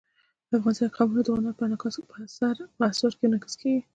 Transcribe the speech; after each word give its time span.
افغانستان 0.57 0.87
کې 0.89 0.95
قومونه 0.97 1.21
د 1.23 1.27
هنر 1.35 1.53
په 2.77 2.85
اثار 2.91 3.11
کې 3.17 3.23
منعکس 3.27 3.53
کېږي. 3.61 3.81